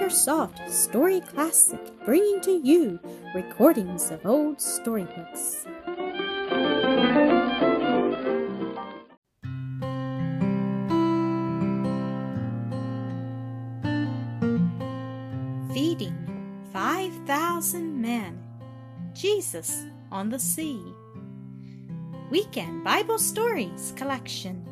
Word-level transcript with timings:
Acresoft 0.00 0.66
Story 0.70 1.20
Classic, 1.20 1.78
bringing 2.06 2.40
to 2.40 2.52
you 2.64 2.98
recordings 3.34 4.10
of 4.10 4.24
old 4.24 4.58
storybooks. 4.58 5.66
Feeding 15.74 16.16
5,000 16.72 18.00
men. 18.00 18.42
Jesus 19.12 19.84
on 20.10 20.30
the 20.30 20.38
Sea. 20.38 20.82
Weekend 22.30 22.82
Bible 22.84 23.18
Stories 23.18 23.92
Collection. 23.96 24.66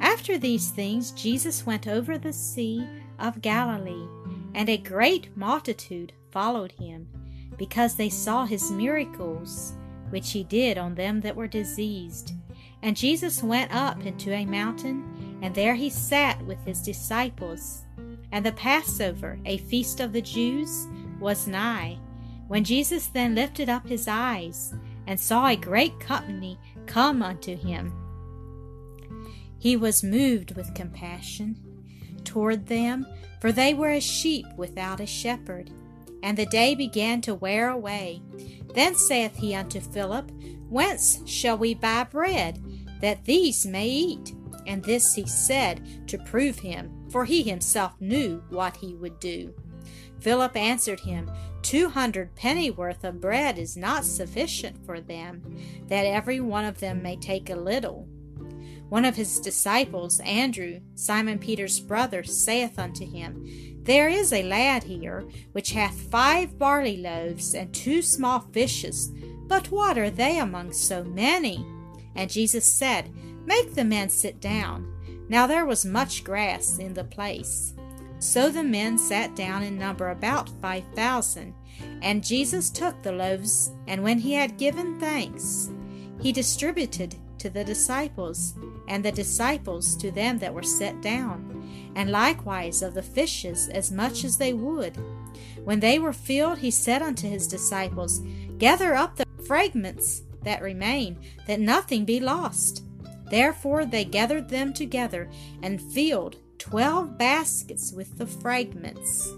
After 0.00 0.38
these 0.38 0.70
things, 0.70 1.10
Jesus 1.10 1.66
went 1.66 1.88
over 1.88 2.16
the 2.16 2.32
sea 2.32 2.86
of 3.18 3.42
Galilee, 3.42 4.06
and 4.54 4.68
a 4.68 4.76
great 4.76 5.36
multitude 5.36 6.12
followed 6.30 6.72
him, 6.72 7.08
because 7.56 7.96
they 7.96 8.08
saw 8.08 8.44
his 8.44 8.70
miracles, 8.70 9.74
which 10.10 10.32
he 10.32 10.44
did 10.44 10.78
on 10.78 10.94
them 10.94 11.20
that 11.20 11.36
were 11.36 11.48
diseased. 11.48 12.32
And 12.82 12.96
Jesus 12.96 13.42
went 13.42 13.74
up 13.74 14.04
into 14.06 14.32
a 14.32 14.46
mountain, 14.46 15.38
and 15.42 15.54
there 15.54 15.74
he 15.74 15.90
sat 15.90 16.40
with 16.46 16.58
his 16.64 16.80
disciples. 16.80 17.84
And 18.32 18.44
the 18.44 18.52
Passover, 18.52 19.38
a 19.44 19.58
feast 19.58 20.00
of 20.00 20.12
the 20.12 20.22
Jews, 20.22 20.86
was 21.18 21.46
nigh. 21.46 21.98
When 22.48 22.64
Jesus 22.64 23.08
then 23.08 23.34
lifted 23.34 23.68
up 23.68 23.86
his 23.86 24.08
eyes, 24.08 24.74
and 25.06 25.18
saw 25.18 25.46
a 25.48 25.56
great 25.56 25.98
company 25.98 26.58
come 26.86 27.22
unto 27.22 27.56
him, 27.56 27.92
he 29.58 29.76
was 29.76 30.02
moved 30.02 30.56
with 30.56 30.74
compassion 30.74 31.56
toward 32.30 32.66
them, 32.66 33.04
for 33.40 33.50
they 33.50 33.74
were 33.74 33.90
as 33.90 34.04
sheep 34.04 34.46
without 34.56 35.00
a 35.00 35.06
shepherd. 35.06 35.70
And 36.22 36.36
the 36.36 36.46
day 36.46 36.74
began 36.74 37.20
to 37.22 37.34
wear 37.34 37.70
away. 37.70 38.22
Then 38.74 38.94
saith 38.94 39.36
he 39.36 39.54
unto 39.54 39.80
Philip, 39.80 40.30
Whence 40.68 41.20
shall 41.26 41.58
we 41.58 41.74
buy 41.74 42.04
bread, 42.04 42.62
that 43.00 43.24
these 43.24 43.66
may 43.66 43.88
eat? 43.88 44.34
And 44.66 44.84
this 44.84 45.14
he 45.14 45.26
said 45.26 46.06
to 46.06 46.18
prove 46.18 46.58
him, 46.60 47.06
for 47.10 47.24
he 47.24 47.42
himself 47.42 47.92
knew 48.00 48.44
what 48.50 48.76
he 48.76 48.94
would 48.94 49.18
do. 49.18 49.54
Philip 50.20 50.54
answered 50.54 51.00
him, 51.00 51.30
Two 51.62 51.88
hundred 51.88 52.36
pennyworth 52.36 53.02
of 53.02 53.20
bread 53.20 53.58
is 53.58 53.76
not 53.76 54.04
sufficient 54.04 54.84
for 54.86 55.00
them, 55.00 55.42
that 55.88 56.06
every 56.06 56.38
one 56.38 56.64
of 56.64 56.78
them 56.78 57.02
may 57.02 57.16
take 57.16 57.50
a 57.50 57.56
little. 57.56 58.06
One 58.90 59.04
of 59.04 59.14
his 59.14 59.38
disciples, 59.38 60.18
Andrew, 60.20 60.80
Simon 60.96 61.38
Peter's 61.38 61.78
brother, 61.78 62.24
saith 62.24 62.76
unto 62.76 63.08
him, 63.08 63.78
There 63.84 64.08
is 64.08 64.32
a 64.32 64.42
lad 64.42 64.82
here, 64.82 65.24
which 65.52 65.70
hath 65.70 66.10
five 66.10 66.58
barley 66.58 66.96
loaves 66.96 67.54
and 67.54 67.72
two 67.72 68.02
small 68.02 68.40
fishes, 68.40 69.12
but 69.46 69.70
what 69.70 69.96
are 69.96 70.10
they 70.10 70.38
among 70.40 70.72
so 70.72 71.04
many? 71.04 71.64
And 72.16 72.28
Jesus 72.28 72.64
said, 72.64 73.14
Make 73.46 73.74
the 73.74 73.84
men 73.84 74.08
sit 74.08 74.40
down. 74.40 74.92
Now 75.28 75.46
there 75.46 75.66
was 75.66 75.84
much 75.84 76.24
grass 76.24 76.78
in 76.78 76.92
the 76.92 77.04
place. 77.04 77.74
So 78.18 78.50
the 78.50 78.64
men 78.64 78.98
sat 78.98 79.36
down 79.36 79.62
in 79.62 79.78
number 79.78 80.10
about 80.10 80.50
five 80.60 80.84
thousand. 80.96 81.54
And 82.02 82.24
Jesus 82.24 82.70
took 82.70 83.00
the 83.02 83.12
loaves, 83.12 83.70
and 83.86 84.02
when 84.02 84.18
he 84.18 84.32
had 84.32 84.58
given 84.58 84.98
thanks, 84.98 85.70
he 86.20 86.32
distributed 86.32 87.14
to 87.38 87.48
the 87.48 87.64
disciples, 87.64 88.54
and 88.90 89.04
the 89.04 89.12
disciples 89.12 89.96
to 89.96 90.10
them 90.10 90.38
that 90.40 90.52
were 90.52 90.64
set 90.64 91.00
down, 91.00 91.92
and 91.94 92.10
likewise 92.10 92.82
of 92.82 92.92
the 92.92 93.02
fishes 93.02 93.68
as 93.68 93.92
much 93.92 94.24
as 94.24 94.36
they 94.36 94.52
would. 94.52 94.98
When 95.64 95.78
they 95.78 96.00
were 96.00 96.12
filled, 96.12 96.58
he 96.58 96.72
said 96.72 97.00
unto 97.00 97.28
his 97.28 97.46
disciples, 97.46 98.20
Gather 98.58 98.94
up 98.94 99.16
the 99.16 99.24
fragments 99.46 100.22
that 100.42 100.60
remain, 100.60 101.16
that 101.46 101.60
nothing 101.60 102.04
be 102.04 102.18
lost. 102.18 102.82
Therefore 103.30 103.86
they 103.86 104.04
gathered 104.04 104.48
them 104.48 104.72
together, 104.72 105.30
and 105.62 105.80
filled 105.80 106.36
twelve 106.58 107.16
baskets 107.16 107.92
with 107.92 108.18
the 108.18 108.26
fragments. 108.26 109.32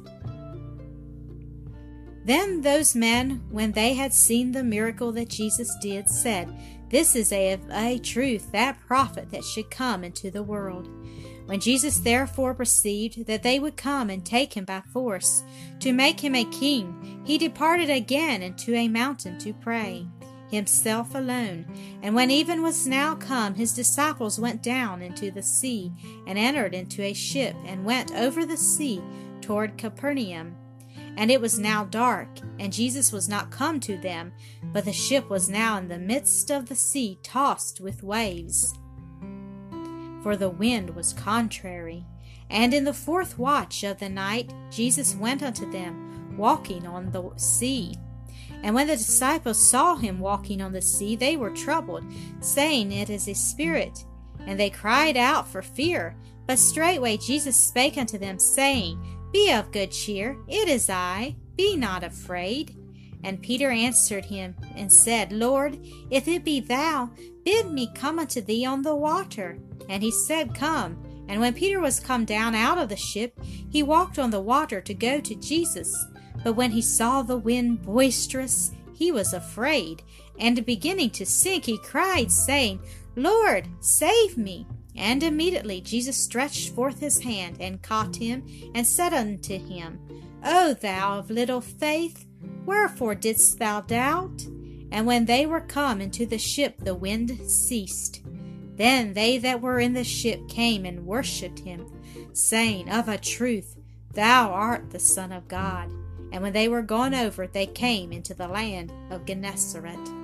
Then 2.24 2.62
those 2.62 2.94
men, 2.94 3.42
when 3.50 3.72
they 3.72 3.94
had 3.94 4.14
seen 4.14 4.52
the 4.52 4.64
miracle 4.64 5.12
that 5.12 5.28
Jesus 5.28 5.76
did, 5.82 6.08
said, 6.08 6.48
this 6.92 7.16
is 7.16 7.32
a, 7.32 7.58
a 7.72 7.98
truth, 7.98 8.52
that 8.52 8.78
prophet 8.86 9.30
that 9.30 9.42
should 9.42 9.70
come 9.70 10.04
into 10.04 10.30
the 10.30 10.42
world. 10.42 10.88
When 11.46 11.58
Jesus 11.58 11.98
therefore 11.98 12.54
perceived 12.54 13.26
that 13.26 13.42
they 13.42 13.58
would 13.58 13.76
come 13.76 14.10
and 14.10 14.24
take 14.24 14.54
him 14.54 14.66
by 14.66 14.82
force, 14.92 15.42
to 15.80 15.92
make 15.92 16.20
him 16.20 16.34
a 16.34 16.44
king, 16.44 17.22
he 17.24 17.38
departed 17.38 17.88
again 17.88 18.42
into 18.42 18.74
a 18.74 18.88
mountain 18.88 19.38
to 19.38 19.54
pray, 19.54 20.06
himself 20.50 21.14
alone. 21.14 21.66
And 22.02 22.14
when 22.14 22.30
even 22.30 22.62
was 22.62 22.86
now 22.86 23.14
come, 23.14 23.54
his 23.54 23.72
disciples 23.72 24.38
went 24.38 24.62
down 24.62 25.00
into 25.00 25.30
the 25.30 25.42
sea, 25.42 25.90
and 26.26 26.38
entered 26.38 26.74
into 26.74 27.02
a 27.02 27.14
ship, 27.14 27.56
and 27.64 27.86
went 27.86 28.12
over 28.14 28.44
the 28.44 28.58
sea 28.58 29.02
toward 29.40 29.78
Capernaum. 29.78 30.56
And 31.16 31.30
it 31.30 31.40
was 31.40 31.58
now 31.58 31.84
dark, 31.84 32.28
and 32.58 32.72
Jesus 32.72 33.12
was 33.12 33.28
not 33.28 33.50
come 33.50 33.80
to 33.80 33.96
them, 33.98 34.32
but 34.72 34.84
the 34.84 34.92
ship 34.92 35.28
was 35.28 35.48
now 35.48 35.76
in 35.76 35.88
the 35.88 35.98
midst 35.98 36.50
of 36.50 36.66
the 36.66 36.74
sea, 36.74 37.18
tossed 37.22 37.80
with 37.80 38.02
waves. 38.02 38.74
For 40.22 40.36
the 40.36 40.50
wind 40.50 40.90
was 40.94 41.12
contrary. 41.12 42.06
And 42.48 42.72
in 42.72 42.84
the 42.84 42.94
fourth 42.94 43.38
watch 43.38 43.82
of 43.82 43.98
the 43.98 44.08
night, 44.08 44.52
Jesus 44.70 45.14
went 45.14 45.42
unto 45.42 45.70
them, 45.70 46.36
walking 46.36 46.86
on 46.86 47.10
the 47.10 47.30
sea. 47.36 47.94
And 48.62 48.74
when 48.74 48.86
the 48.86 48.96
disciples 48.96 49.58
saw 49.58 49.96
him 49.96 50.20
walking 50.20 50.60
on 50.60 50.72
the 50.72 50.82
sea, 50.82 51.16
they 51.16 51.36
were 51.36 51.50
troubled, 51.50 52.04
saying, 52.40 52.92
It 52.92 53.10
is 53.10 53.26
a 53.28 53.34
spirit. 53.34 54.04
And 54.46 54.58
they 54.58 54.70
cried 54.70 55.16
out 55.16 55.48
for 55.48 55.62
fear. 55.62 56.16
But 56.46 56.58
straightway 56.58 57.16
Jesus 57.16 57.56
spake 57.56 57.96
unto 57.96 58.18
them, 58.18 58.38
saying, 58.38 59.00
be 59.32 59.50
of 59.52 59.72
good 59.72 59.90
cheer, 59.90 60.36
it 60.46 60.68
is 60.68 60.90
I, 60.90 61.36
be 61.56 61.76
not 61.76 62.04
afraid. 62.04 62.76
And 63.24 63.40
Peter 63.42 63.70
answered 63.70 64.24
him 64.24 64.56
and 64.74 64.92
said, 64.92 65.32
Lord, 65.32 65.78
if 66.10 66.26
it 66.26 66.44
be 66.44 66.60
thou, 66.60 67.10
bid 67.44 67.70
me 67.70 67.90
come 67.94 68.18
unto 68.18 68.40
thee 68.40 68.64
on 68.64 68.82
the 68.82 68.96
water. 68.96 69.58
And 69.88 70.02
he 70.02 70.10
said, 70.10 70.54
Come. 70.54 71.24
And 71.28 71.40
when 71.40 71.54
Peter 71.54 71.80
was 71.80 72.00
come 72.00 72.24
down 72.24 72.54
out 72.54 72.78
of 72.78 72.88
the 72.88 72.96
ship, 72.96 73.38
he 73.70 73.82
walked 73.82 74.18
on 74.18 74.30
the 74.30 74.40
water 74.40 74.80
to 74.80 74.94
go 74.94 75.20
to 75.20 75.34
Jesus. 75.36 76.06
But 76.42 76.54
when 76.54 76.72
he 76.72 76.82
saw 76.82 77.22
the 77.22 77.38
wind 77.38 77.82
boisterous, 77.82 78.72
he 78.92 79.12
was 79.12 79.32
afraid, 79.32 80.02
and 80.38 80.66
beginning 80.66 81.10
to 81.10 81.26
sink, 81.26 81.64
he 81.64 81.78
cried, 81.78 82.30
saying, 82.30 82.80
Lord, 83.16 83.68
save 83.80 84.36
me. 84.36 84.66
And 84.96 85.22
immediately 85.22 85.80
Jesus 85.80 86.16
stretched 86.16 86.74
forth 86.74 87.00
his 87.00 87.20
hand 87.20 87.56
and 87.60 87.82
caught 87.82 88.16
him, 88.16 88.44
and 88.74 88.86
said 88.86 89.14
unto 89.14 89.58
him, 89.58 90.00
O 90.44 90.74
thou 90.74 91.18
of 91.18 91.30
little 91.30 91.60
faith, 91.60 92.26
wherefore 92.66 93.14
didst 93.14 93.58
thou 93.58 93.80
doubt? 93.80 94.44
And 94.90 95.06
when 95.06 95.24
they 95.24 95.46
were 95.46 95.60
come 95.60 96.00
into 96.00 96.26
the 96.26 96.38
ship, 96.38 96.78
the 96.78 96.94
wind 96.94 97.50
ceased. 97.50 98.22
Then 98.76 99.14
they 99.14 99.38
that 99.38 99.62
were 99.62 99.80
in 99.80 99.94
the 99.94 100.04
ship 100.04 100.48
came 100.48 100.84
and 100.84 101.06
worshipped 101.06 101.60
him, 101.60 101.86
saying, 102.32 102.90
Of 102.90 103.08
a 103.08 103.18
truth, 103.18 103.76
thou 104.12 104.50
art 104.50 104.90
the 104.90 104.98
Son 104.98 105.32
of 105.32 105.48
God. 105.48 105.90
And 106.32 106.42
when 106.42 106.52
they 106.52 106.68
were 106.68 106.82
gone 106.82 107.14
over, 107.14 107.46
they 107.46 107.66
came 107.66 108.12
into 108.12 108.34
the 108.34 108.48
land 108.48 108.92
of 109.10 109.24
Gennesaret. 109.26 110.21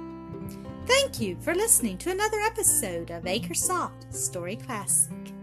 Thank 0.88 1.20
you 1.20 1.36
for 1.42 1.54
listening 1.54 1.98
to 1.98 2.10
another 2.10 2.38
episode 2.40 3.10
of 3.10 3.24
Acresoft 3.24 4.10
Story 4.10 4.56
Classic. 4.56 5.37